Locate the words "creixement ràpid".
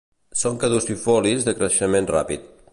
1.61-2.53